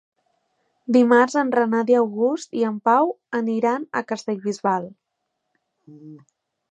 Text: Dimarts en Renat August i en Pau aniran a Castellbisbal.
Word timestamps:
Dimarts 0.95 1.35
en 1.41 1.49
Renat 1.55 1.91
August 1.99 2.57
i 2.61 2.65
en 2.69 2.79
Pau 2.89 3.11
aniran 3.41 3.85
a 4.01 4.03
Castellbisbal. 4.13 4.89